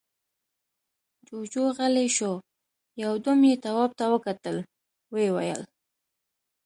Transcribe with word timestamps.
جُوجُو 1.27 1.65
غلی 1.77 2.07
شو، 2.15 2.33
يو 3.01 3.11
دم 3.23 3.39
يې 3.49 3.55
تواب 3.63 3.91
ته 3.99 4.05
وکتل، 4.13 4.57
ويې 5.13 5.29
ويل: 5.35 5.61